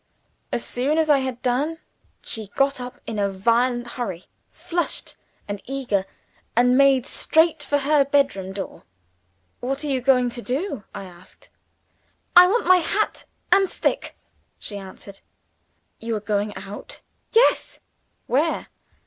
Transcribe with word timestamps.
As 0.51 0.65
soon 0.65 0.97
as 0.97 1.11
I 1.11 1.19
had 1.19 1.43
done, 1.43 1.77
she 2.23 2.47
got 2.55 2.81
up 2.81 2.99
in 3.05 3.19
a 3.19 3.29
violent 3.29 3.85
hurry 3.85 4.25
flushed 4.49 5.15
and 5.47 5.61
eager 5.65 6.07
and 6.55 6.75
made 6.75 7.05
straight 7.05 7.61
for 7.61 7.77
her 7.77 8.03
bedroom 8.03 8.51
door. 8.51 8.81
"What 9.59 9.83
are 9.83 9.87
you 9.89 10.01
going 10.01 10.31
to 10.31 10.41
do?" 10.41 10.85
I 10.91 11.03
asked. 11.03 11.51
"I 12.35 12.47
want 12.47 12.65
my 12.65 12.77
hat 12.77 13.25
and 13.51 13.65
my 13.65 13.69
stick," 13.69 14.17
she 14.57 14.75
answered. 14.75 15.19
"You 15.99 16.15
are 16.15 16.19
going 16.19 16.55
out?" 16.57 17.01
"Yes." 17.33 17.79
"Where?" 18.25 18.69